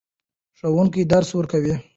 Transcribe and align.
ښوونکي 0.57 1.01
درس 1.11 1.29
ورکوې. 1.37 1.75